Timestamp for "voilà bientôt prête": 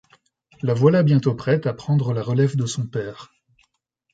0.73-1.67